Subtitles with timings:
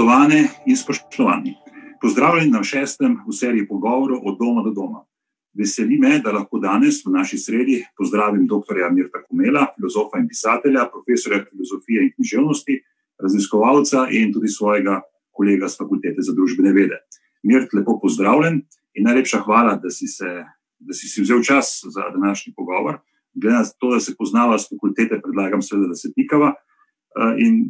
[0.00, 1.54] Spoštovane in spoštovani,
[2.00, 5.02] pozdravljeni na šestem v seriji pogovorov od doma do doma.
[5.52, 8.80] Veseli me, da lahko danes v naši sredi pozdravim dr.
[8.96, 12.78] Mirta Kumela, filozofa in pisatelja, profesorja filozofije in književnosti,
[13.20, 15.02] raziskovalca in tudi svojega
[15.36, 16.96] kolega z fakultete za družbene vede.
[17.44, 18.62] Mirt, lepo pozdravljen
[18.96, 20.32] in najlepša hvala, da si, se,
[20.80, 23.02] da si, si vzel čas za današnji pogovor.
[23.34, 26.54] Glede na to, da se poznava z fakultete, predlagam seveda, da se tikava.
[27.18, 27.66] In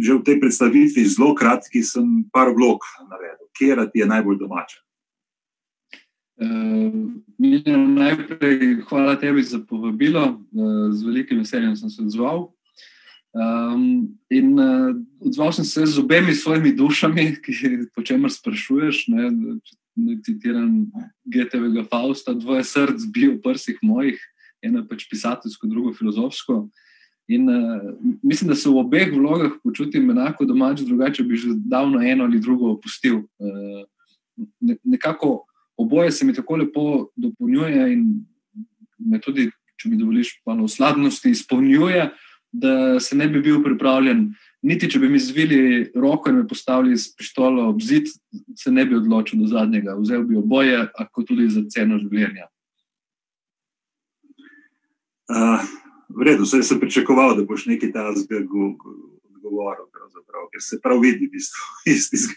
[0.00, 4.80] že v tej predstavitvi, zelo kratki, sem par vlog navedel, kje ti je najbolj domača.
[6.40, 7.20] Uh,
[8.00, 12.48] najprej hvala tebi za povabilo, uh, z velikim veseljem sem se odzval.
[13.36, 17.52] Um, in uh, odzval sem se z obemi svojimi dušami, ki
[17.92, 19.12] po čemer sprašuješ.
[19.12, 19.30] Ne,
[20.00, 20.88] ne citiram
[21.28, 24.16] GTV-ga Fausta, dvoje src bi v prsih mojih,
[24.64, 26.70] eno pač pisateljsko, drugo filozofsko.
[27.30, 27.82] In uh,
[28.22, 32.40] mislim, da se v obeh vlogah počutim enako domač, drugače bi že davno eno ali
[32.40, 33.22] drugo opustil.
[33.38, 33.84] Uh,
[34.60, 35.44] ne, nekako
[35.76, 38.24] oboje se mi tako lepo dopolnjuje in
[38.98, 39.46] me tudi,
[39.78, 42.10] če mi dovoliš, malo sladnosti izpolnjuje,
[42.52, 44.32] da se ne bi bil pripravljen.
[44.62, 45.60] Niti če bi mi zvili
[45.94, 48.10] roko in me postavili s pištolo ob zid,
[48.58, 49.94] se ne bi odločil do zadnjega.
[50.02, 50.82] Vzel bi oboje,
[51.14, 52.50] kot tudi za ceno življenja.
[55.30, 55.62] Uh,
[56.16, 58.54] v redu, vse sem pričakoval, da boš nekaj tajnega
[59.30, 59.86] odgovoril,
[60.50, 61.50] ker se prav vidi iz,
[61.86, 62.28] iz, iz,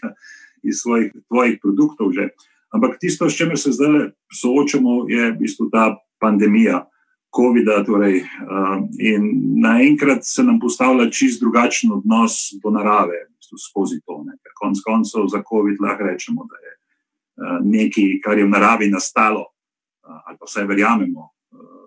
[0.62, 2.12] iz svojih tvojih produktov.
[2.12, 2.30] Že.
[2.74, 6.86] Ampak tisto, s čimer se zdaj soočamo, je v bistvu ta pandemija
[7.34, 7.82] COVID-a.
[7.84, 9.30] Torej, uh, in
[9.62, 14.22] naenkrat se nam postavlja čist drugačen odnos do narave, v bistvu skozi to.
[14.26, 14.38] Ne.
[14.42, 18.90] Ker konec koncev za COVID lahko rečemo, da je uh, nekaj, kar je v naravi
[18.90, 21.30] nastalo, uh, ali pa vsaj verjamemo,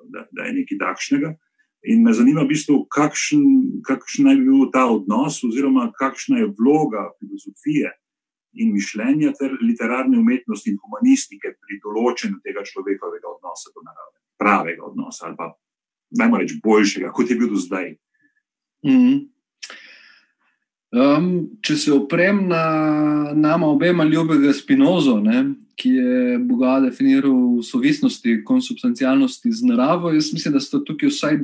[0.08, 1.36] da, da je nekaj takšnega.
[1.88, 3.44] In me zanima, v bistvu, kakšen,
[3.88, 7.94] kakšen je bil ta odnos, oziroma kakšna je vloga filozofije
[8.58, 14.84] in mišljenja ter literarne umetnosti in humanistike pri določenju tega človekovega odnosa do narave, pravega
[14.90, 15.52] odnosa ali pa
[16.18, 17.94] najmo reči boljšega, kot je bil do zdaj.
[18.86, 19.18] Mm -hmm.
[20.92, 21.30] um,
[21.62, 22.64] če se oprem na
[23.36, 30.34] nama obema ljubega Spinozo, ne, ki je Boga definiral v sovisnosti, konsubstancialnosti z naravo, jaz
[30.34, 31.38] mislim, da sta tukaj vsaj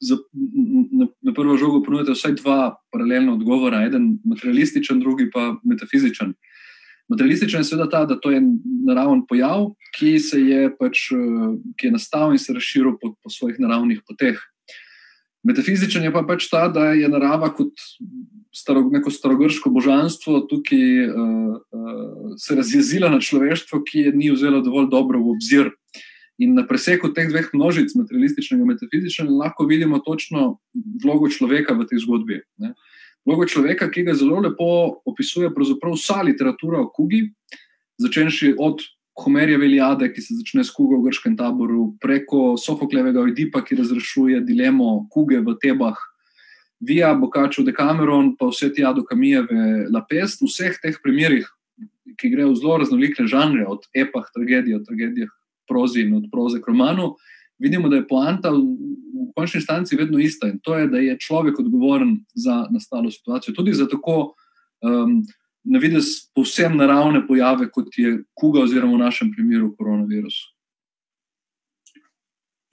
[0.00, 0.16] za,
[0.92, 6.34] na, na prvo žogo ponudite vsaj dva paralelna odgovora, eden materialističen, drugi pa metafizičen.
[7.08, 8.40] Materialističen je seveda ta, da to je
[8.86, 11.08] naraven pojav, ki, je, pač,
[11.76, 14.40] ki je nastal in se razširil po, po svojih naravnih poteh.
[15.44, 17.76] Metafizičen je pa pač ta, da je narava kot
[18.54, 21.16] staro, neko starogrško božanstvo tukaj uh,
[21.58, 25.68] uh, se razjezila na človeštvo, ki je ni vzelo dovolj dobro v obzir.
[26.42, 31.86] In na preseku teh dveh množic, materialističnega in metafizičnega, lahko vidimo točno vlogo človeka v
[31.86, 32.40] tej zgodbi.
[32.58, 32.74] Ne.
[33.24, 37.30] Vlogo človeka, ki ga zelo lepo opisuje vsa literatura o kugi,
[38.02, 38.82] začenši od
[39.14, 44.42] Homerjeve Iliade, ki se začne s kugo v grškem taboru, preko Sofoklevega Oedipa, ki razrešuje
[44.42, 45.94] dilemo kuge v Tebah,
[46.82, 50.42] via Bokačo de Cameron, pa vse tja do Kamijeve La Pest.
[50.42, 51.46] V vseh teh primerih,
[52.18, 55.30] ki grejo v zelo raznolike žanre, od epah, tragedij, od tragedij
[55.68, 57.14] prozi in od proze k romanu,
[57.58, 61.18] vidimo, da je poanta v, v končni instanci vedno ista in to je, da je
[61.18, 63.54] človek odgovoren za nastalo situacijo.
[63.54, 64.34] Tudi za tako
[64.82, 65.22] um,
[65.64, 70.34] na vides povsem naravne pojave, kot je kuga, oziroma v našem primeru koronavirus.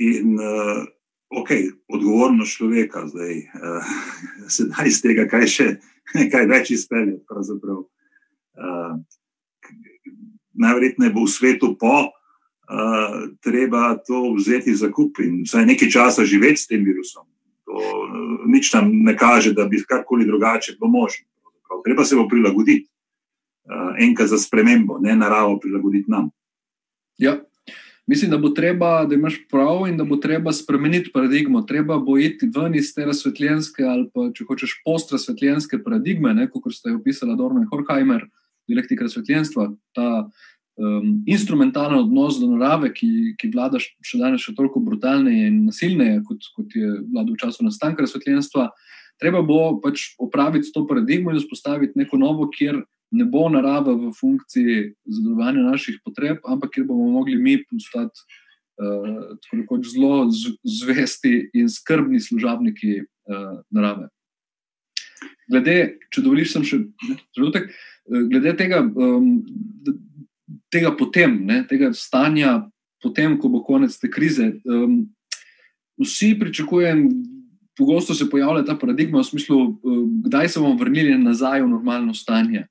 [0.01, 0.83] In uh,
[1.39, 1.49] ok,
[1.87, 3.93] odgovornost človeka zdaj, uh,
[4.55, 5.67] sedaj iz tega, kaj še,
[6.33, 7.23] kaj več izpeljati.
[7.31, 8.99] Uh,
[10.51, 12.11] Najverjetneje bo v svetu po,
[13.41, 17.27] treba to vzeti za kup in vsaj nekaj časa živeti s tem virusom.
[17.67, 21.25] To uh, nič nam ne kaže, da bi karkoli drugače bilo možno.
[21.85, 26.29] Treba se bo prilagoditi, uh, enkrat za spremembo, ne naravo prilagoditi nam.
[27.17, 27.39] Ja.
[28.07, 31.61] Mislim, da bo treba, da imaš prav in da bo treba spremeniti paradigmo.
[31.61, 36.89] Treba bo iti ven iz te razsvetljenske ali pa, če hočeš, post-razsvetljenske paradigme, kot ste
[36.89, 38.25] jo opisali Dorno in Horkheimer,
[38.67, 39.69] dialektika razsvetljenstva.
[39.95, 40.07] Ta
[40.77, 46.21] um, instrumentalen odnos do narave, ki, ki vlada še danes še toliko brutalneje in nasilneje,
[46.27, 48.69] kot, kot je vladal v času nastanka razsvetljenstva.
[49.21, 52.81] Treba bo pač opraviti to paradigmo in vzpostaviti neko novo, kjer
[53.11, 58.23] ne bo narava v funkciji zadovoljevanja naših potreb, ampak kjer bomo mogli mi postati
[58.81, 60.25] uh, tako zelo
[60.63, 64.07] zvesti in skrbni služabniki uh, narave.
[65.51, 65.77] Glede,
[66.13, 66.77] če dovoliš, sem še
[67.35, 67.67] trenutek.
[68.07, 69.43] Glede tega, um,
[70.71, 72.61] tega potem, ne, tega stanja,
[73.01, 74.53] potem, ko bo konec te krize.
[74.65, 75.05] Um,
[76.01, 77.07] vsi pričakujem,
[77.77, 82.13] pogosto se pojavlja ta paradigma v smislu, uh, kdaj se bomo vrnili nazaj v normalno
[82.13, 82.67] stanje.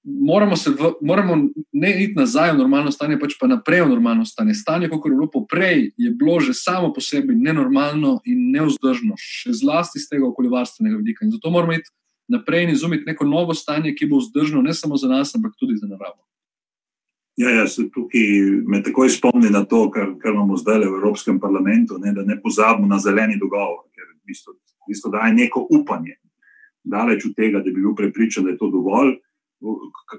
[0.00, 1.34] Moramo, v, moramo
[1.76, 4.56] ne iti nazaj v normalno stanje, pač pa naprej v normalno stanje.
[4.56, 9.52] Stanje, kot je bilo poprej, je bilo že samo po sebi nenormalno in neuzdržno, še
[9.52, 11.26] zlasti z tega okoljevarstvenega vidika.
[11.26, 11.92] In zato moramo iti
[12.30, 15.76] naprej in izumiti neko novo stanje, ki bo vzdržno ne samo za nas, ampak tudi
[15.76, 16.29] za naravo.
[17.40, 18.26] Ja, ja, se tukaj
[18.68, 22.36] me takoj spomni na to, kar, kar imamo zdaj v Evropskem parlamentu, ne, da ne
[22.42, 26.18] pozabimo na zeleni dogovor, ker v bistvu, v bistvu daje neko upanje.
[26.84, 29.14] Daleč od tega, da bi bil prepričan, da je to dovolj,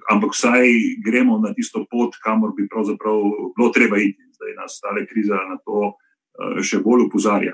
[0.09, 0.73] ampak vsaj
[1.05, 3.21] gremo na tisto pot, kamor bi pravzaprav
[3.57, 4.25] bilo treba iti.
[4.37, 7.53] Zdaj nas ta kriza na to uh, še bolj upozarja.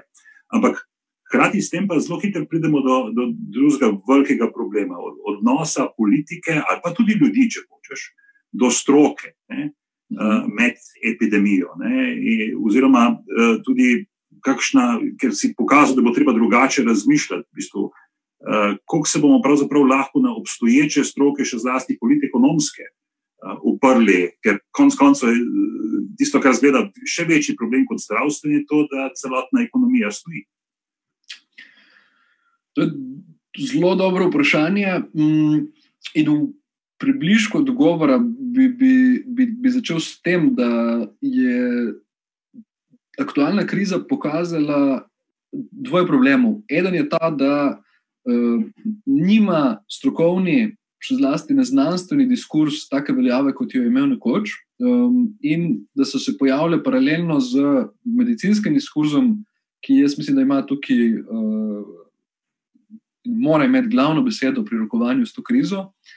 [0.55, 0.79] Ampak
[1.27, 6.55] hkrati s tem pa zelo hitro pridemo do, do drugega velikega problema, od odnosa politike
[6.55, 8.07] ali pa tudi ljudi, če hočeš
[8.51, 11.75] do stroke ne, uh, med epidemijo.
[11.81, 14.05] Ne, in, oziroma, uh, tudi
[14.45, 17.47] kakšna, ker si pokazal, da bo treba drugače razmišljati.
[17.47, 22.91] V bistvu, uh, kako se bomo pravzaprav lahko na obstoječe stroke, še zlasti politekonomske,
[23.61, 25.41] uprli, ker konec koncev je
[26.17, 30.47] tisto, kar zgleda še večji problem kot zdravstveni, to, da celotna ekonomija stoji.
[32.77, 35.01] To je zelo dobro vprašanje.
[35.13, 35.67] Mm,
[36.13, 36.37] in v
[36.97, 41.93] približku odgovora bi, bi, bi, bi začel s tem, da je
[43.19, 45.07] aktualna kriza pokazala
[45.71, 46.61] dvoje problemov.
[46.69, 48.63] Eden je ta, da uh,
[49.05, 55.83] nima strokovni, še zlasti neznanstveni diskurs take veljave, kot jo je imel nekoč, um, in
[55.93, 59.35] da so se pojavile paralelno z medicinskim diskurzom,
[59.85, 61.21] ki jaz mislim, da ima tukaj.
[61.21, 61.95] Uh,
[63.27, 66.16] Mora imeti glavno besedo pri rokovanju s to krizo, uh,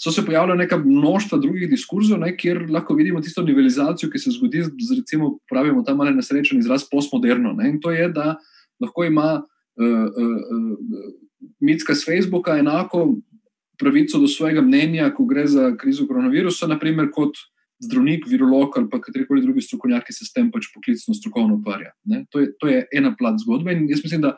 [0.00, 4.30] so se pojavila neka množstva drugih diskurzov, ne, kjer lahko vidimo tisto nivelizacijo, ki se
[4.32, 7.52] zgodi z, recimo, pravimo ta malo nesrečen izraz postmoderno.
[7.52, 8.38] Ne, in to je, da
[8.80, 11.10] lahko ima uh, uh, uh,
[11.60, 13.18] mitska z Facebooka enako
[13.80, 17.36] pravico do svojega mnenja, ko gre za krizo koronavirusa, naprimer kot
[17.80, 21.92] zdravnik, virolog ali katerikoli drugi strokovnjak, ki se s tem pač poklicno strokovno ukvarja.
[22.32, 24.34] To, to je ena plat zgodbe in jaz mislim, da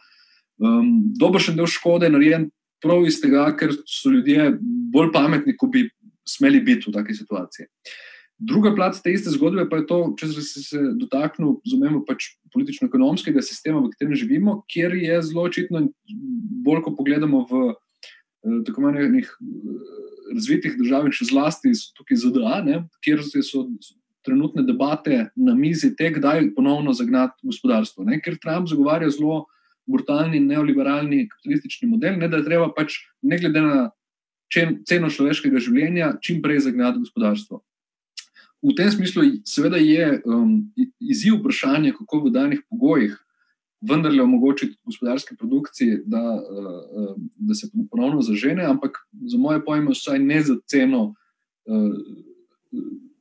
[0.63, 2.51] um, dobršen del škode je narejen
[2.83, 4.53] prav iz tega, ker so ljudje
[4.93, 5.87] bolj pametni, kot bi
[6.29, 7.69] smeli biti v takej situaciji.
[8.43, 13.43] Druga plat te iste zgodbe pa je to, če se, se dotaknemo, razumemo, pač politično-ekonomskega
[13.45, 15.85] sistema, v katerem živimo, kjer je zelo očitno,
[16.67, 20.01] bolj ko pogledamo v eh, tako imenovanih eh,
[20.35, 23.67] razvitih državah, še zlasti tukaj ZDA, ne, kjer so
[24.27, 28.07] trenutne debate na mizi, te, kdaj ponovno zagnati gospodarstvo.
[28.09, 29.45] Ne, ker Trump zagovarja zelo
[29.93, 33.91] brutalni neoliberalni kapitalistični model, ne da je treba pač, ne glede na
[34.89, 37.63] ceno človeškega življenja, čim prej zagnati gospodarstvo.
[38.63, 40.59] V tem smislu, seveda, je um,
[41.01, 43.17] izziv vprašanje, kako v danih pogojih
[43.83, 50.21] vendarle omogočiti gospodarske produkcije, da, uh, da se ponovno zažene, ampak za moje pojme, vsaj
[50.23, 51.97] ne za ceno uh,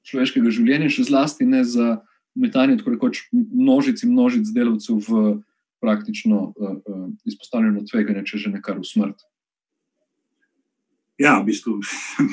[0.06, 1.96] človeškega življenja, še zlasti ne za
[2.38, 5.42] metanje tako rekoč množic in množic delavcev v
[5.82, 9.24] praktično uh, uh, izpostavljeno tveganje, če že nekaj v smrt.
[11.22, 11.78] Ja, v bistvu,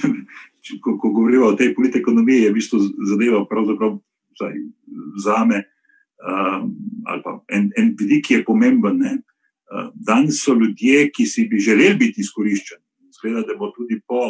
[0.85, 3.99] ko, ko govorimo o tej politiki ekonomije, je v bistvu zadeva pravzaprav
[5.25, 5.65] za me.
[6.19, 6.69] Uh,
[7.49, 9.03] en, en vidik, ki je pomemben.
[9.69, 12.85] Uh, danes so ljudje, ki si bi želeli biti izkoriščeni.
[13.19, 14.23] Zgleda, da bo tudi po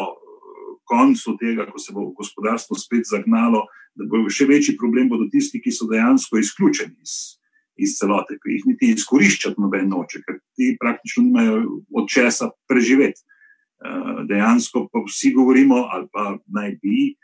[0.88, 5.60] koncu tega, ko se bo gospodarstvo spet zagnalo, da bo še večji problem bodo tisti,
[5.60, 7.38] ki so dejansko izključeni iz
[7.78, 11.62] iz celote, ki jih niti izkoriščati noben noče, ker ti praktično nimajo
[11.94, 13.22] od česa preživeti.
[13.78, 17.16] Eh, dejansko pa vsi govorimo, ali pa naj bi eh,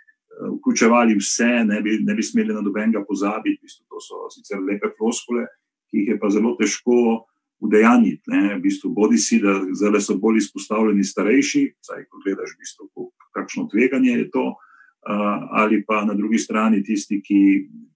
[0.59, 3.59] vključevali vse, ne bi, ne bi smeli na nobenega pozabiti.
[3.59, 5.49] V bistvu to so sicer lepe floskole,
[5.91, 7.27] ki jih je pa zelo težko
[7.59, 8.31] udejaniti.
[8.31, 13.11] V bistvu, bodi si, da zdaj so bolj izpostavljeni starejši, saj ko gledaš, v bistvu,
[13.35, 17.41] kakšno tveganje je to, eh, ali pa na drugi strani tisti, ki,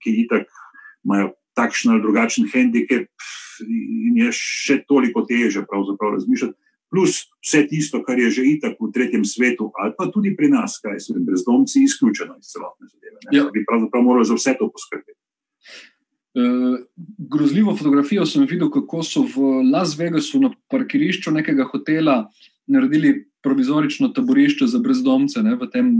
[0.02, 0.50] ki itak
[1.06, 3.10] imajo takšen ali drugačen handicap,
[3.66, 6.54] in je še toliko teže razmišljati.
[6.88, 10.78] Plus vse tisto, kar je že itak v tretjem svetu, ali pa tudi pri nas,
[10.80, 13.18] kaj so brezdomci, izključeno iz celotne zadeve.
[13.32, 13.44] Ja.
[13.52, 15.18] Bi pravzaprav morali za vse to poskrbeti.
[16.38, 16.78] Uh,
[17.18, 22.30] grozljivo fotografijo sem videl, kako so v Las Vegasu na parkirišču nekega hotela
[22.68, 25.92] naredili provizorično taborišče za brezdomce, ne, v tem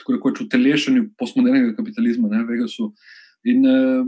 [0.00, 2.92] tako rekoč utelešenju postmodernega kapitalizma ne, v Vegasu.
[3.46, 4.06] In uh,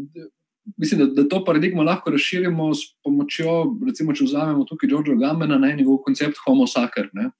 [0.76, 5.58] mislim, da, da to paradigmo lahko razširimo s pomočjo, recimo, če vzamemo tukaj Džordža Gamena,
[5.58, 7.10] ne, njegov koncept Homo sacer.
[7.12, 7.30] Ne.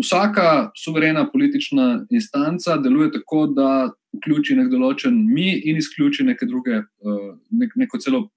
[0.00, 6.82] Vsaka suverena politična instanca deluje tako, da vključi nek določen mi in izključi neke druge,
[6.82, 8.28] eh, nek, neko celo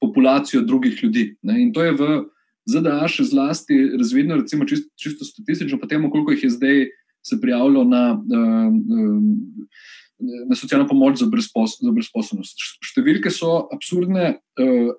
[0.00, 1.30] populacijo drugih ljudi.
[1.42, 1.60] Ne.
[1.62, 2.24] In to je v
[2.66, 6.86] ZDA še zlasti razvidno, recimo čisto, čisto statistično, pa temu, koliko jih je zdaj
[7.26, 8.02] se prijavilo na,
[10.18, 12.62] na socialno pomoč za, brezpos, za brezposobnost.
[12.84, 14.38] Številke so absurdne,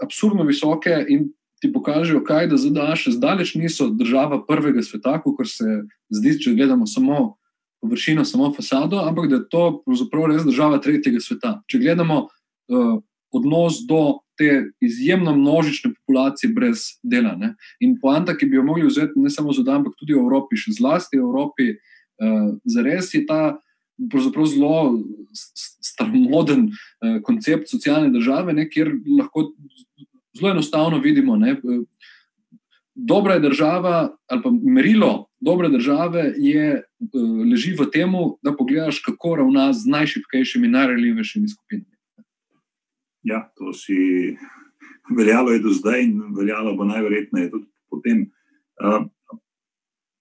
[0.04, 1.32] absurdno visoke in
[1.62, 5.82] ti pokažejo, kaj da ZDA še zdaleč niso država prvega sveta, kot se
[6.14, 7.38] zdi, če gledamo samo
[7.82, 11.54] površino, samo fasado, ampak da je to pravzaprav res država tretjega sveta.
[11.70, 12.96] Če gledamo uh,
[13.34, 17.34] odnos do te izjemno množične populacije brez dela.
[17.38, 17.56] Ne?
[17.82, 20.60] In poanta, ki bi jo mogli vzeti ne samo za dan, ampak tudi v Evropi,
[20.60, 23.58] še zlasti v Evropi, uh, zares je ta.
[24.12, 25.04] Pravzaprav zelo
[25.82, 29.52] staromoden eh, koncept socialne države, ne, kjer lahko
[30.38, 31.56] zelo enostavno vidimo, da
[32.96, 36.84] dobra je država, ali pa merilo dobre države je, eh,
[37.52, 41.98] leži v tem, da pogledaš, kako ravna z najšipkejšimi, najreljivejšimi skupinami.
[43.24, 43.94] Ja, to si
[45.18, 48.22] veljalo je do zdaj in veljalo bo najverjetneje tudi potem.
[48.22, 49.06] Eh,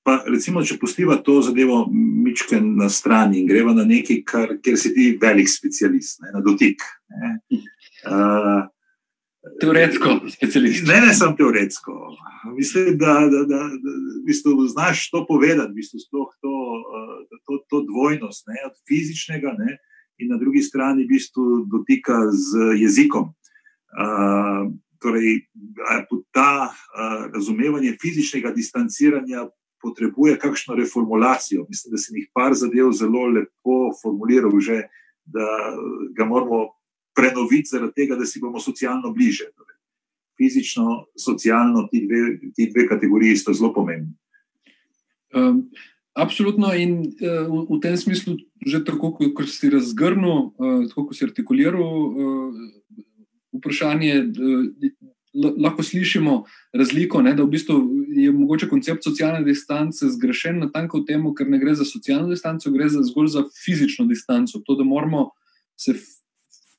[0.07, 4.79] pa recimo, če pustiva to zadevo mičke na strani in greva na nekaj, kar, kjer
[4.79, 6.85] si ti velik specialist, ne, na dotik.
[7.11, 7.33] Ne.
[8.07, 8.63] Uh,
[9.61, 10.87] Teoretsko, specialist.
[10.87, 11.93] Ne, ne, sem teoretsko.
[12.57, 16.55] Mislim, da, da, da, da v bistvu znaš to povedati, v bistvu to,
[16.99, 19.79] eh, to, to dvojnost, ne, od fizičnega ne,
[20.19, 23.31] in na drugi strani v bistvu dotika z jezikom.
[23.97, 24.67] Uh,
[25.01, 25.47] torej,
[26.35, 29.47] ta uh, razumevanje fizičnega distanciranja
[29.83, 31.67] potrebuje kakšno reformulacijo.
[31.69, 34.83] Mislim, da se jih par zadev zelo lepo formuliral, že,
[35.25, 35.47] da
[36.17, 36.77] ga moramo
[37.17, 39.51] prenoviti, zaradi tega, da si bomo socialno bliže.
[39.57, 39.77] Torej,
[40.37, 44.13] fizično, socialno, ti dve, ti dve kategoriji sta zelo pomembni.
[45.35, 45.71] Um,
[46.13, 51.19] absolutno, in uh, v, v tem smislu, že tako, kot si razgrnil, uh, tako kot
[51.19, 52.65] si artikuliral uh,
[53.57, 54.15] vprašanje.
[54.37, 54.95] Uh,
[55.37, 57.75] Lahko slišimo razliko, ne, da v bistvu
[58.17, 62.71] je mogoče koncept socialne distance zgrešen na tanko temu, ker ne gre za socialno distanco,
[62.71, 64.61] gre za zgolj za fizično distanco.
[64.67, 65.31] To, da moramo
[65.77, 65.95] se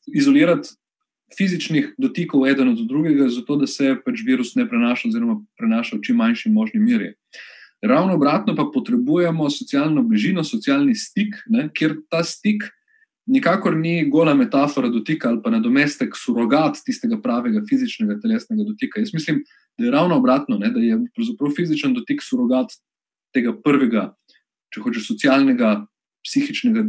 [0.08, 0.70] izolirati
[1.38, 6.02] fizičnih dotikov eden od drugega, zato da se pač virus ne prenaša, oziroma prenaša v
[6.08, 7.14] čim manjši možni meri.
[7.82, 12.64] Ravno obratno pa potrebujemo socialno bližino, socialni stik, ne, kjer ta stik
[13.28, 19.02] nikakor ni gola metafora dotika ali pa nadomestek, surogat tistega pravega fizičnega telesnega dotika.
[19.04, 19.44] Jaz mislim,
[19.78, 20.98] je ravno obratno, ne, da je
[21.56, 22.74] fizičen dotik surogat
[23.34, 24.10] tega prvega,
[24.74, 25.86] če hočeš, socialnega
[26.28, 26.84] psihičnega,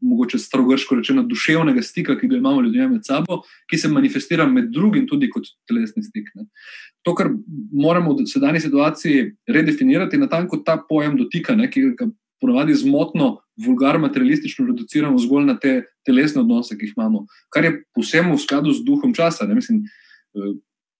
[0.00, 4.70] mogoče strogorsko rečeno, duševnega stika, ki ga imamo ljudje med sabo, ki se manifestira med
[4.74, 6.30] drugim tudi kot telesni stik.
[6.38, 6.46] Ne.
[7.06, 7.32] To, kar
[7.72, 13.40] moramo v sedanji situaciji redefinirati, je natanko ta pojem dotika, ne, ki ga ponovadi zmotno,
[13.58, 18.44] vulgar, materialistično reduciramo zgolj na te telesne odnose, ki jih imamo, kar je posebno v
[18.44, 19.48] skladu z duhom časa.
[19.48, 19.82] Ne, mislim,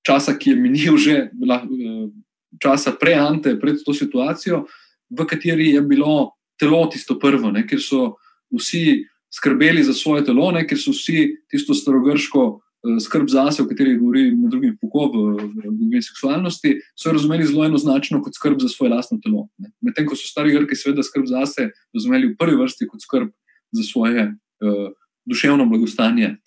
[0.08, 2.08] časa, ki je minil že eh,
[2.56, 4.64] časa pre-ante, pred to situacijo,
[5.12, 8.16] v kateri je bilo telo tisto prvo, ne, ker so
[8.52, 13.68] vsi skrbeli za svoje telo, ne, ker so vsi tisto starogrško uh, skrb zase, o
[13.68, 15.48] kateri govori med drugim Foucault v,
[15.92, 19.46] v seksualnosti, so razumeli zelo enoznačno kot skrb za svoje lastno telo.
[19.84, 23.32] Medtem ko so stari grki seveda skrb zase razumeli v prvi vrsti kot skrb
[23.76, 24.88] za svoje uh,
[25.28, 26.38] duševno blagostanje,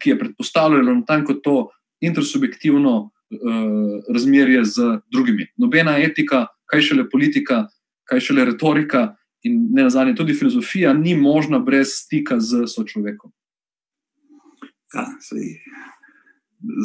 [0.00, 1.68] ki je predpostavljalo natanko to
[2.00, 3.10] intersubjektivno uh,
[4.12, 5.46] razmerje z drugimi.
[5.56, 7.66] Nobena etika, kaj šele politika,
[8.08, 13.30] kaj šele retorika, in ne nazadnje tudi filozofija ni možna brez stika z sočlovekom.
[14.94, 15.04] Ja,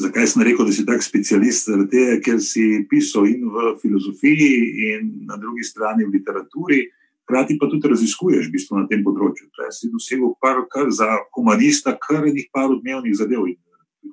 [0.02, 1.70] zakaj sem rekel, da si tak specialist?
[1.92, 4.52] Tega, ker si pisal in v filozofiji,
[4.90, 6.84] in na drugi strani v literaturi,
[7.24, 9.48] hkrati pa tudi raziskuješ v bistvu na tem področju.
[9.56, 13.48] Torej, si dosegel par, kar za humanista, kar enih par odmevnih zadev.
[13.48, 13.58] In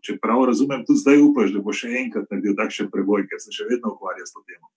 [0.03, 3.55] če prav razumem, tudi zdaj upaš, da bo še enkrat naredil takšen preboj, ker se
[3.55, 4.71] še vedno ukvarja s to temo.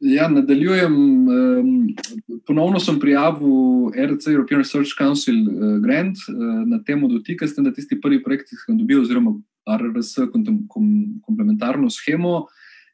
[0.00, 0.94] Ja, nadaljujem.
[2.46, 6.32] Ponovno sem prijavil RC, European Research Council eh, Grant eh,
[6.66, 9.36] na temo dotika, s tem, da tisti prvi projekt, ki sem dobil, oziroma
[9.70, 10.16] RRS,
[11.26, 12.48] komplementarno schemo,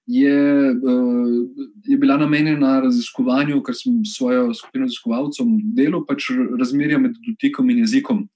[0.06, 0.36] je,
[0.70, 7.70] eh, je bila namenjena raziskovanju, kar sem svojo skupino raziskovalcev delal, pač razmerja med dotikom
[7.70, 8.26] in jezikom.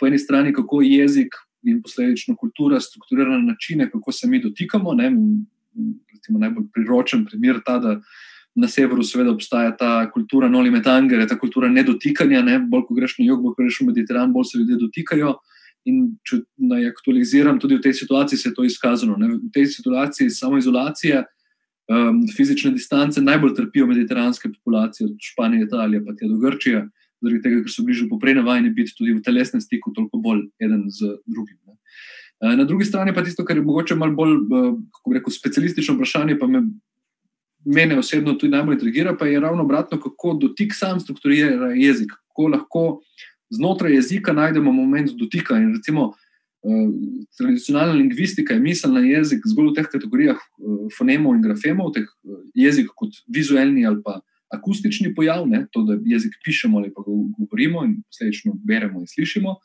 [0.00, 4.94] Po eni strani, kako jezik in posledično kultura strukturira načine, kako se mi dotikamo.
[4.94, 5.10] Ne,
[6.14, 8.00] recimo, najbolj priročen primer ta, da
[8.56, 12.58] na severu seveda obstaja ta kultura noli metangere, ta kultura nedotikanja, ne?
[12.58, 15.34] bolj ko greš na jug, bolj ko greš v Mediteran, bolj se ljudje dotikajo.
[15.86, 19.18] In če naj aktualiziram, tudi v tej situaciji se je to izkazalo.
[19.20, 19.28] Ne?
[19.36, 21.20] V tej situaciji samoizolacije,
[21.92, 26.80] um, fizične distance najbolj trpijo mediteranske populacije, od Španije, Italije, pa tudi do Grčije,
[27.22, 30.86] zaradi tega, ker so bližje poprej navajeni biti tudi v telesnem stiku, toliko bolj eden
[30.92, 31.58] z drugim.
[31.66, 31.76] Ne?
[32.56, 34.36] Na drugi strani pa tisto, kar je mogoče malo bolj,
[34.92, 36.62] kako rekel, specialistično vprašanje, pa me,
[37.64, 42.48] mene osebno tudi najbolj intrigira, pa je ravno obratno, kako dotik sam strukturira jezik, kako
[42.52, 42.84] lahko
[43.50, 45.56] znotraj jezika najdemo moment dotika.
[45.56, 46.12] In recimo,
[46.62, 46.88] eh,
[47.38, 52.04] tradicionalna lingvistika je misel na jezik zgolj v teh kategorijah eh, fonemov in grafemov, teh
[52.04, 54.20] eh, jezik kot vizualni ali pa
[54.54, 59.06] akustični pojav, ne, to, da jezik pišemo ali pa ga govorimo in posledično beremo in
[59.10, 59.56] slišimo.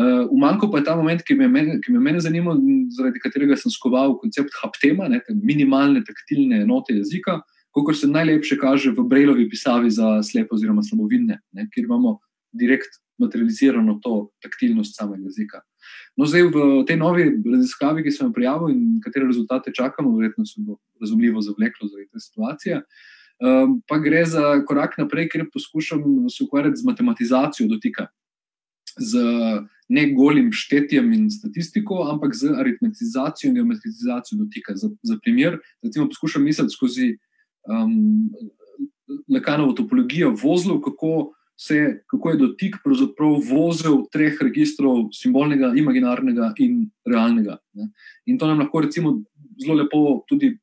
[0.00, 1.48] Uh, v manjku pa je ta moment, ki me,
[1.84, 2.54] ki me mene zanima,
[2.96, 7.40] zaradi katerega sem skoval koncept haptema, ne, te minimalne taktilne enote jezika,
[7.74, 12.18] kot se najlepše kaže v Brejlovi pisavi za slepe oziroma slabovidne, ne, kjer imamo
[12.52, 15.60] direkt materializirano to taktilnost samega jezika.
[16.16, 20.46] No, zdaj v tej novi raziskavi, ki sem jo prijavil in katere rezultate čakamo, verjetno
[20.46, 22.80] se bo razumljivo zavleklo zaradi te situacije.
[23.40, 28.10] Um, pa gre za korak naprej, ker poskušam se ukvarjati z matematizacijo dotika.
[29.00, 29.22] Z
[29.88, 34.76] ne golim štetjem in statistiko, ampak z aritmetizacijo in geometrizacijo dotika.
[34.76, 37.08] Za, za primer, recimo, poskušam misliti skozi
[37.68, 38.30] um,
[39.28, 42.76] Lekanovo topologijo vozlov, kako se, kako je dotik
[43.50, 47.58] vozil treh registrov, simbolnega, imaginarnega in realnega.
[47.74, 47.90] Ne.
[48.26, 49.16] In to nam lahko recimo,
[49.60, 50.54] zelo lepo tudi,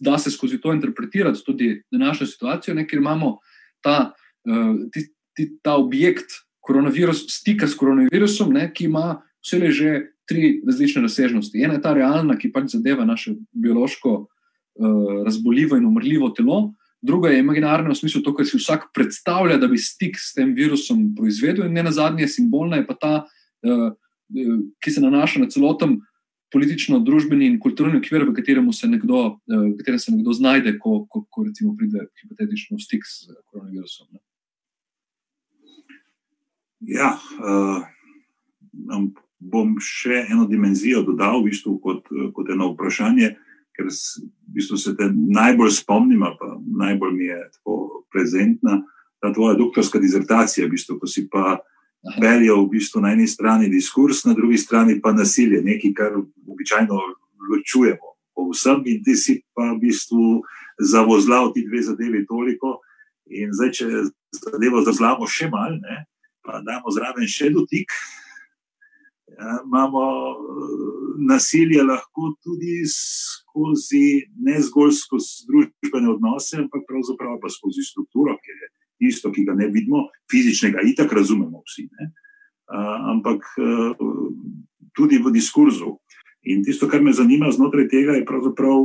[0.00, 3.38] da se skozi to interpretirati tudi današnjo situacijo, ne, ker imamo
[3.80, 4.12] ta,
[4.44, 9.94] uh, ti, ti, ta objekt koronavirus, stika s koronavirusom, ne, ki ima vse že
[10.28, 11.60] tri različne razsežnosti.
[11.60, 16.72] Ena je ta realna, ki pač zadeva naše biološko uh, razboljivo in umrljivo telo
[17.04, 20.54] druga je imaginarna v smislu to, kar si vsak predstavlja, da bi stik s tem
[20.56, 23.12] virusom proizvedel, in ne na zadnje, simbolna je pa ta,
[23.68, 23.90] uh,
[24.80, 25.98] ki se nanaša na celoten
[26.54, 31.02] politično-družbeni in kulturni okvir, v katerem se nekdo, uh, v katerem se nekdo znajde, ko,
[31.10, 34.14] ko, ko recimo pride hipotetično v stik s koronavirusom.
[34.14, 34.22] Ne.
[36.94, 37.82] Ja, uh,
[39.38, 43.34] bom še eno dimenzijo dodal, v bistvu, kot, kot eno vprašanje.
[43.34, 48.82] Uh, ker v bistvu se te najbolj spomnim, pa najbolj mi je tako prezentna
[49.22, 51.58] ta tvoja doktorska dizertacija, v bistvu, ko si pa
[52.20, 56.98] peljal v bistvu na eni strani diskurs, na drugi strani pa nasilje, nekaj, kar običajno
[57.50, 58.12] ločujemo.
[58.50, 60.42] Vsem in ti si pa v bistvu
[60.78, 62.80] zavozlal ti dve zadevi toliko.
[63.30, 63.86] In zdaj, če
[64.36, 65.80] zadevo zazlamo še malo,
[66.44, 67.92] pa damo zraven še dotik,
[69.32, 70.74] ja, imamo eh,
[71.30, 78.52] nasilje lahko tudi skozi, ne zgolj skozi družbene odnose, ampak pravzaprav pa skozi strukturo, ki
[78.52, 78.63] je
[79.08, 82.12] isto, ki ga ne vidimo, fizičnega, itak razumemo vsi, ne?
[83.12, 84.04] ampak eh,
[84.96, 85.92] tudi v diskurzu.
[86.48, 88.80] In tisto, kar me zanima znotraj tega, je pravzaprav,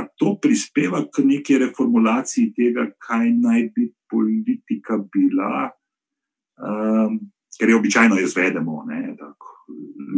[0.00, 5.68] ali to prispeva k neki reformulaciji tega, kaj naj bi politika bila.
[7.58, 9.54] Ker jo običajno izvedemo, ne, tako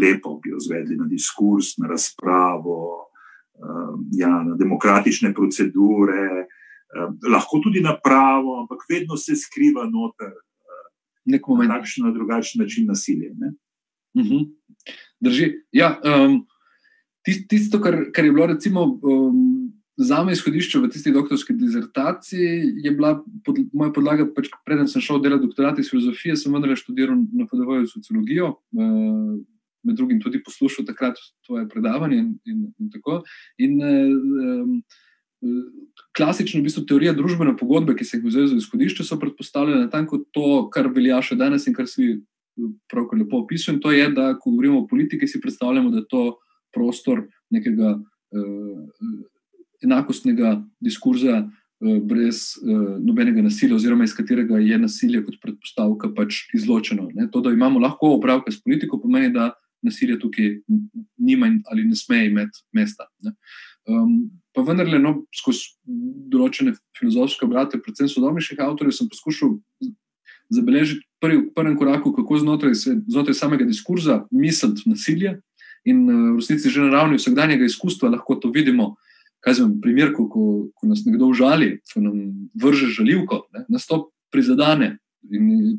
[0.00, 3.10] lepo bi jo izvedli na diskurs, na razpravo,
[4.12, 6.46] ja, na demokratične procedure,
[7.28, 10.86] lahko tudi na pravo, ampak vedno se skriva noter uh,
[11.26, 11.38] na
[11.74, 13.30] takšen ali drugačen način nasilje.
[13.30, 14.28] Uh mhm.
[14.28, 14.52] -huh.
[15.20, 15.52] Drži.
[15.72, 16.46] Ja, um,
[17.48, 19.00] tisto, kar, kar je bilo, recimo.
[19.02, 24.88] Um, Za me izhodišče v tisti doktorski dizertaciji je bila pod, moja podlaga, pač preden
[24.88, 29.38] sem šel delati doktorat iz filozofije, sem vendarle študiral na FDV sociologijo, uh,
[29.88, 33.22] med drugim tudi poslušal takrat tvoje predavanje in, in, in tako.
[33.56, 34.82] In, um,
[36.16, 40.22] klasično, v bistvu, teorija družbene pogodbe, ki se jih vzel za izhodišče, so predpostavljene tako,
[40.32, 42.16] to, kar velja še danes in kar si
[42.90, 43.78] pravkar lepo opisuje.
[43.84, 46.26] To je, da ko govorimo o politiki, si predstavljamo, da je to
[46.74, 47.98] prostor nekega.
[48.36, 49.24] Uh,
[49.84, 56.44] enakostnega diskurza, uh, brez uh, nobenega nasilja, oziroma iz katerega je nasilje kot predpostavka pač
[56.56, 57.10] izločeno.
[57.14, 57.28] Ne?
[57.32, 59.52] To, da imamo lahko opravka s politiko, pomeni, da
[59.84, 60.54] nasilje tukaj
[61.18, 63.06] nima ali ne sme imeti mesta.
[63.86, 65.76] Um, pa vendarle, no, skozi
[66.32, 69.56] določene filozofske obrate, predvsem sodobnejših avtorjev, sem poskušal
[70.50, 75.36] zabeležiti prvi, v prvem koraku, kako znotraj, se, znotraj samega diskurza misliti nasilje.
[75.86, 78.94] In uh, v resnici, že na ravni vsakdanjega izkustva lahko to vidimo,
[79.46, 80.44] kaj je primer, ko, ko,
[80.74, 84.96] ko nas nekdo užali, ko nam vrže žaljivko, ne, nas to prizadene.
[85.30, 85.78] In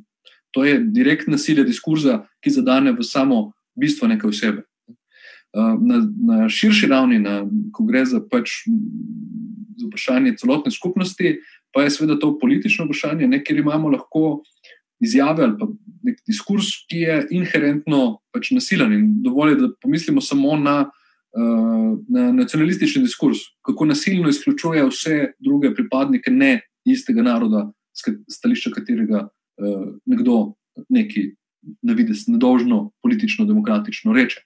[0.55, 4.63] to je direktno nasilje diskurza, ki zadane v samo bistvo neke osebe.
[5.55, 7.39] Na, na širši ravni, na,
[7.73, 8.65] ko gre za, pač,
[9.77, 11.37] za vprašanje celotne skupnosti,
[11.73, 14.41] pa je seveda to politično vprašanje, ne, kjer imamo lahko
[15.03, 15.67] izjave ali pa
[16.07, 18.93] nek diskurs, ki je inherentno pač nasilen.
[18.93, 20.77] In dovolj je, da pomislimo samo na
[21.37, 27.67] uh, na nacionalistični diskurs, kako nasilno izključuje vse druge pripadnike ne istega naroda,
[28.31, 30.53] stališča katerega uh, nekdo
[30.89, 31.31] neki
[31.81, 34.43] na vides nedožno politično, demokratično reče.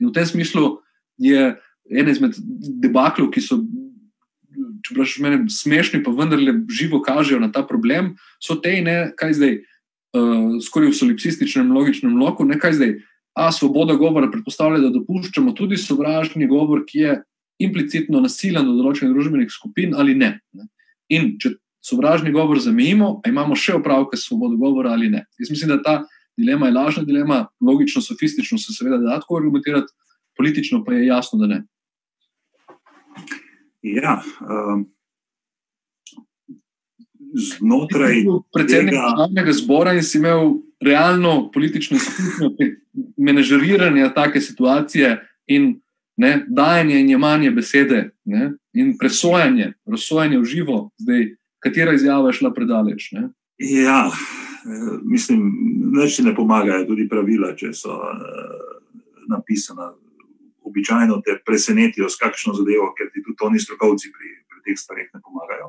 [0.00, 0.78] In v tem smislu
[1.18, 1.54] je
[1.90, 2.36] ena izmed
[2.82, 3.60] debaklov, ki so,
[4.84, 9.36] če praviš, meni smešni, pa vendarle živo kažejo na ta problem, so te, ne, kaj
[9.38, 9.58] zdaj,
[10.16, 12.96] uh, skoraj v solipsističnem, logičnem loku, ne kaj zdaj.
[13.36, 17.16] A svoboda govora predpostavlja, da dopuščamo tudi sovražni govor, ki je
[17.62, 20.36] implicitno nasilen do določenih družbenih skupin ali ne.
[21.12, 25.24] In če sovražni govor zamejimo, pa imamo še opravke s svobodo govora ali ne.
[25.40, 25.96] Jaz mislim, da ta
[26.36, 29.92] dilema je lažna dilema, logično, sofistično se seveda da tako argumentirati,
[30.36, 31.62] politično pa je jasno, da ne.
[33.82, 34.86] Ja, um,
[37.36, 38.14] znotraj
[38.54, 42.50] predsednika državnega zbora in si imel realno politično izkušnjo
[43.16, 45.80] menedžeriranja take situacije in
[46.16, 52.32] ne, dajanje in jemanje besede ne, in presojanje, razsojanje v živo, zdaj katera izjava je
[52.40, 53.12] šla predaleč.
[53.12, 53.28] Ne?
[53.58, 54.10] Ja,
[55.04, 55.52] mislim,
[55.94, 58.66] da ne pomagajo tudi pravila, če so uh,
[59.28, 59.92] napisana.
[60.66, 65.12] Običajno te presenetijo s kakšno zadevo, ker ti tudi oni strokovci pri, pri teh stvareh
[65.14, 65.68] ne pomagajo.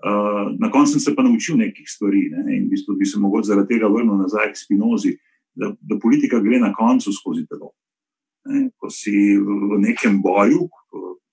[0.00, 2.44] Uh, na koncu sem se pa naučil nekih stvari ne?
[2.56, 5.16] in v bistvu bi se mogoče zaradi tega vrnil nazaj k spinozi,
[5.52, 7.74] da, da politika gre na koncu skozi telo.
[8.46, 8.70] Ne?
[8.78, 10.70] Ko si v nekem boju,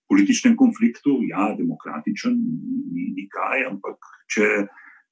[0.10, 4.65] političnem konfliktu, ja, demokratičen, ni, ni kaj, ampak če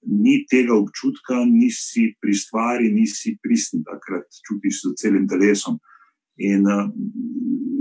[0.06, 5.80] ni tega občutka, nisi pri stvari, nisi pristen, takrat čutiš z celim telesom.
[6.38, 6.90] In uh,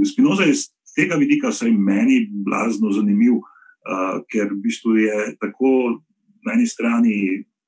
[0.06, 6.00] Spinoza je z tega vidika, vsaj meni, blazno zanimiv, uh, ker v bistvu je tako
[6.44, 7.14] na eni strani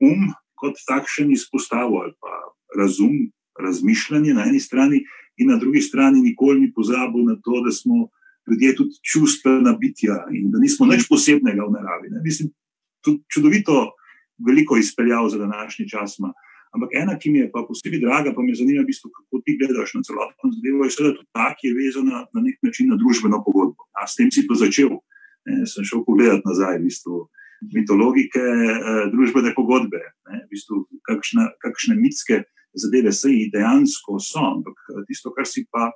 [0.05, 2.35] um, kot takšen izpostavljen, ali pa
[2.77, 3.17] razum,
[3.61, 5.03] razmišljanje na eni strani,
[5.37, 8.09] in na drugi strani nikoli ni pozabil na to, da smo
[8.51, 12.11] ljudje tudi čustvena bitja in da nismo nič posebnega v naravi.
[12.11, 12.21] Ne.
[12.25, 12.51] Mislim,
[13.05, 13.93] tudi čudovito,
[14.39, 16.19] veliko izpeljal za današnji čas.
[16.19, 16.33] Ma.
[16.75, 19.57] Ampak ena, ki mi je pa posebej draga, pa me zanima, v bistvu, kako ti
[19.57, 22.99] gledaš na celotno zadevo, je seveda tudi ta, ki je vezana na nek način na
[23.01, 23.89] družbeno pogodbo.
[23.97, 24.99] A s tem si pa začel.
[25.47, 27.23] Ne, sem šel pogledat nazaj, v bistvu,
[27.73, 32.43] mitologike, eh, družbene pogodbe, ne, v bistvu, kakšne, kakšne mitske
[32.77, 34.43] zadeve se jih dejansko so.
[34.43, 34.77] Ampak
[35.09, 35.93] tisto, kar si pa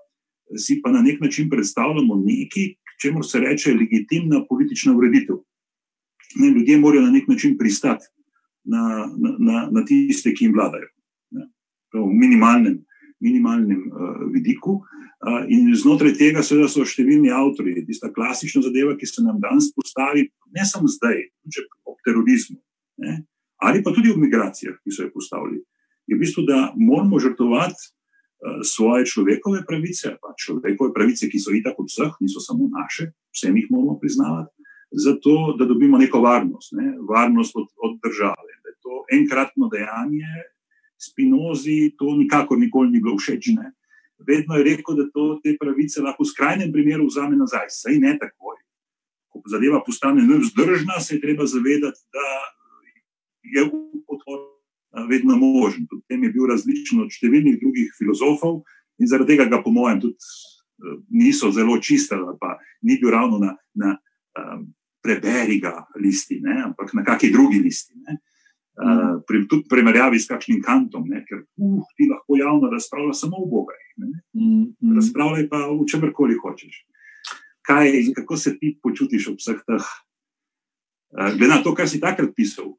[0.57, 5.37] si pa na nek način predstavljamo nekaj, čemu se reče legitimna politična ureditev.
[6.37, 8.07] Ne, ljudje morajo na nek način pristati
[8.65, 10.89] na, na, na, tiste, ki jim vladajo.
[11.95, 12.81] V minimalnem,
[13.23, 14.81] minimalnem uh, vidiku.
[15.21, 17.83] Uh, in znotraj tega, seveda, so številni avtori.
[17.85, 22.57] Tista klasična zadeva, ki se nam danes postavi, ne samo zdaj, tudi ob terorizmu,
[23.05, 23.19] ne,
[23.61, 25.61] ali pa tudi v migracijah, ki so jih postavili,
[26.09, 27.91] je v bistvu, da moramo žrtvovati
[28.41, 33.13] Eh, svoje človekove pravice, pa človekove pravice, ki so itak od vseh, niso samo naše,
[33.37, 34.49] vsem jih moramo priznavati,
[34.97, 36.97] zato da dobimo neko varnost, ne?
[37.05, 38.50] varnost od, od države.
[39.11, 40.31] Enkratno dejanje,
[41.01, 43.53] spinozi, to nikakor nikoli ni bilo všeč.
[43.57, 43.73] Ne?
[44.27, 48.15] Vedno je rekel, da to, te pravice lahko v skrajnem primeru vzame nazaj, saj ne
[48.21, 48.59] takoj.
[49.31, 52.27] Ko zadeva postane nevzdržna, se je treba zavedati, da
[53.43, 53.65] je
[54.07, 54.51] odpor
[55.09, 55.87] vedno možen.
[55.87, 58.63] Tudi tem je bil različen od številnih drugih filozofov
[59.01, 63.39] in zaradi tega ga, po mojem, tudi eh, niso zelo čistili, pa ni bil ravno
[63.41, 63.97] na, na
[64.37, 64.67] um,
[65.01, 67.97] preberi ga listi, ne, ampak na kakšni drugi listi.
[68.05, 68.19] Ne.
[68.81, 73.43] Uh, pri, tudi primerjavi s kakšnim kantom, ne, ker uh, ti lahko javno razpravljaš samo
[73.43, 73.75] o Bogu.
[74.01, 74.95] Mm, mm.
[74.97, 76.79] Razpravljaj pa v čemkoli hočeš.
[77.69, 82.33] Kaj, kako se ti počutiš ob vseh teh, uh, glede na to, kar si takrat
[82.33, 82.73] pisal,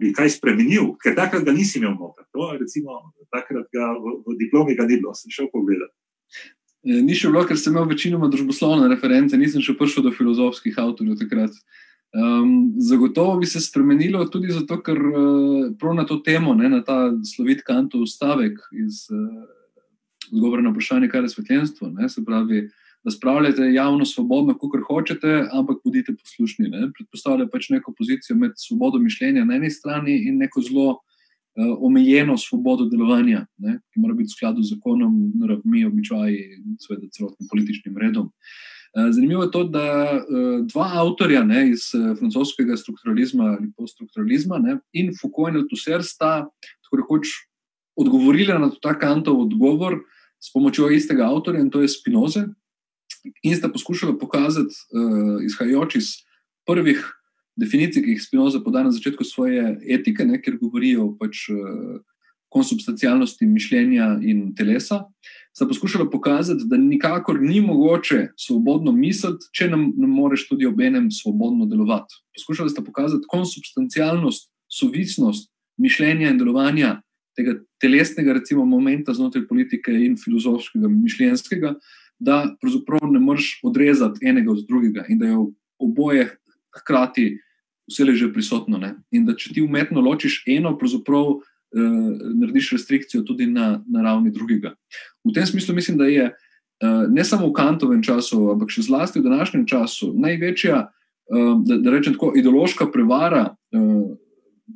[0.00, 2.26] bi kaj spremenil, ker takrat ga nisi imel noter.
[2.34, 2.98] To, recimo,
[3.34, 5.92] takrat ga v, v diplomi ga ni bilo, sem šel pogledat.
[6.84, 11.20] E, ni šel, ker sem imel večinoma družboslovne reference, nisem še prišel do filozofskih avtorjev
[11.20, 11.54] takrat.
[12.14, 16.82] Um, zagotovo bi se spremenilo tudi zato, ker uh, prav na to temo, ne, na
[16.86, 19.42] ta slovit kantov stavek iz uh,
[20.30, 21.90] odgovora na vprašanje, kaj je svetljenstvo.
[21.90, 22.72] Ne, se pravi, uh,
[23.04, 26.68] razpravljate javno, svobodno, kot hočete, ampak bodite poslušni.
[26.68, 26.88] Ne?
[26.96, 32.38] Predpostavlja pač neko pozicijo med svobodo mišljenja na eni strani in neko zelo uh, omejeno
[32.38, 33.78] svobodo delovanja, ne?
[33.92, 38.30] ki mora biti v skladu z zakonom, naravmi, običaji in seveda celotnim političnim redom.
[38.30, 44.58] Eh, zanimivo je to, da uh, dva avtorja ne, iz uh, francoskega strukturalizma ali poststrukturalizma
[44.58, 46.44] ne, in Foucault in Althusser sta
[46.84, 47.32] tako rekoč
[47.96, 49.98] odgovorili na ta kantov odgovor
[50.42, 52.46] s pomočjo istega avtorja in to je Spinoza,
[53.42, 56.08] in sta poskušala pokazati, uh, izhajajoč iz
[56.66, 57.02] prvih
[57.56, 61.98] definicij, ki jih Spinoza poda na začetku svoje etike, ne, ker govorijo pač, uh,
[62.54, 65.02] konsubstancialnosti mišljenja in telesa,
[65.54, 70.80] sta poskušala pokazati, da nikakor ni mogoče svobodno misliti, če nam ne moreš tudi ob
[70.80, 72.14] enem svobodno delovati.
[72.38, 76.96] Poskušala sta pokazati konsubstancialnost, sovisnost mišljenja in delovanja
[77.34, 81.74] tega telesnega, recimo, momenta znotraj politike in filozofskega, mišljenjskega,
[82.22, 85.40] da pravzaprav ne moreš odrezati enega od drugega in da je
[85.82, 86.28] oboje
[86.78, 87.32] hkrati
[87.90, 88.78] vse leže prisotno.
[88.78, 88.94] Ne?
[89.10, 91.34] In da če ti umetno ločiš eno, pravzaprav
[91.74, 94.74] narediš restrikcijo tudi na, na ravni drugega.
[95.24, 99.20] V tem smislu mislim, da je eh, ne samo v kantovem času, ampak še zlasti
[99.20, 103.48] v današnjem času največja, eh, da, da rečem tako, ideološka prevara.
[103.74, 104.04] Eh,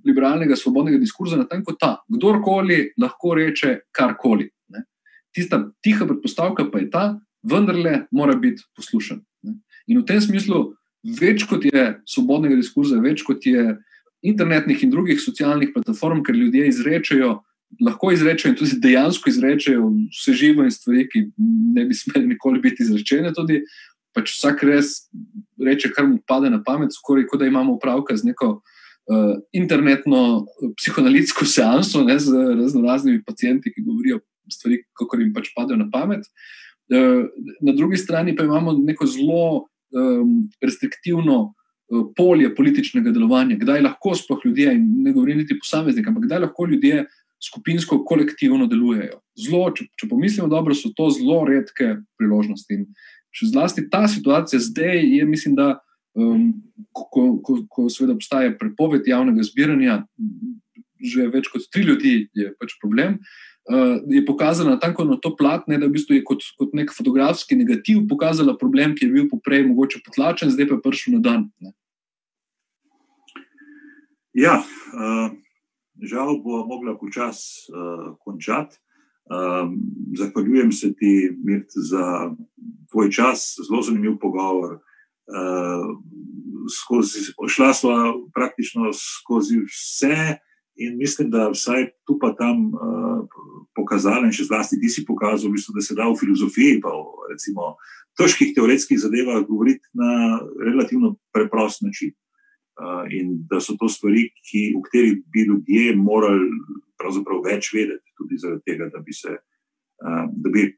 [0.04, 1.94] Liberalnega, svobodnega diskurza na tem, kot ta.
[2.12, 4.50] Kdorkoli lahko reče karkoli.
[4.68, 4.82] Ne.
[5.32, 7.04] Tista tiha predpostavka pa je ta,
[7.42, 9.22] vendarle mora biti poslušan.
[9.48, 9.54] Ne.
[9.88, 10.74] In v tem smislu
[11.20, 13.78] več kot je svobodnega diskurza, več kot je
[14.22, 17.38] internetnih in drugih socialnih platform, ker ljudje izrečejo,
[17.84, 21.26] lahko izrečejo in tudi dejansko izrečejo vse živo in stvari, ki
[21.74, 23.32] ne bi smeli nikoli biti izrečene.
[23.36, 23.60] Tudi,
[24.16, 24.94] pač vsak res
[25.62, 28.58] reče, kar mu pade na pamet, skoraj kot da imamo upravka z neko.
[29.08, 30.44] Uh, internetno
[30.76, 32.28] psihoanalitsko seanso ne, z
[32.58, 34.18] razno raznimi pacijenti, ki govorijo
[34.52, 36.26] stvari, kako jim pač padejo na pamet.
[36.92, 37.24] Uh,
[37.64, 39.46] na drugi strani pa imamo neko zelo
[39.96, 41.57] um, restriktivno uh,
[42.16, 46.66] polje političnega delovanja, kdaj lahko sploh ljudje, in ne govorim niti posameznik, ampak kdaj lahko
[46.68, 47.06] ljudje
[47.44, 49.20] skupinsko, kolektivno delujejo.
[49.38, 52.80] Zelo, če, če pomislimo dobro, so to zelo redke priložnosti.
[52.80, 52.86] In
[53.34, 55.76] še zlasti ta situacija zdaj je, mislim, da.
[56.18, 56.48] Um,
[56.90, 60.00] ko, ko, ko seveda obstaja prepoved javnega zbiranja,
[60.98, 63.20] že več kot tri ljudi je pač problem,
[63.68, 66.92] uh, je pokazala tako na to plat, ne, da v bistvu je kot, kot nek
[66.96, 71.20] fotografski negativ pokazala problem, ki je bil poprej mogoče potlačen, zdaj pa je prišel na
[71.24, 71.46] dan.
[71.60, 71.72] Ne.
[74.38, 75.30] Ja, uh,
[76.02, 78.78] žal bo mogla počasi uh, končati.
[79.28, 79.76] Um,
[80.16, 82.32] zahvaljujem se ti, Mirt, za
[82.90, 84.80] tvoj čas, zelo zanimiv pogovor.
[85.28, 85.98] Uh,
[86.72, 87.90] skozi, šla smo
[88.34, 90.38] praktično skozi vse
[90.78, 93.26] In mislim, da vsaj tu pa tam uh,
[93.74, 97.32] pokazali, in še zlasti ti si pokazal, mislim, da se da v filozofiji, pa v
[97.32, 97.74] recimo,
[98.18, 102.14] težkih teoretskih zadevah, govoriti na relativno preprost način.
[102.78, 106.46] Uh, in da so to stvari, ki, v katerih bi ljudje morali
[106.98, 110.70] pravzaprav več vedeti, tudi zaradi tega, da bi se uh, da bi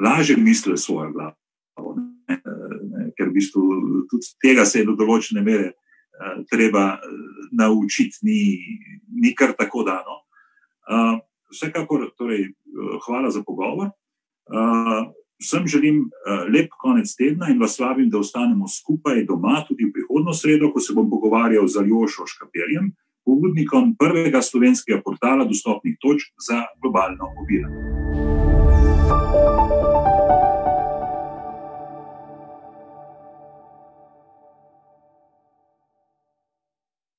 [0.00, 1.96] lažje mislili svojo glavo.
[2.28, 3.62] Ne, ne, ker v bistvu
[4.10, 5.72] tudi tega se je do določene mere.
[6.20, 6.98] Eh, treba eh,
[7.52, 8.58] naučiti, ni,
[9.22, 10.20] ni kar tako dano.
[10.90, 11.18] Eh,
[11.50, 12.52] vsekakor, torej,
[13.06, 13.90] hvala za pogovor.
[15.40, 16.10] Vsem želim
[16.54, 20.80] lep konec tedna in vas vabim, da ostanemo skupaj doma tudi v prihodno sredo, ko
[20.80, 22.92] se bom pogovarjal z Aljošo Škapeljem,
[23.26, 28.29] pobudnikom prvega slovenskega portala dostopnih točk za globalno oviranje.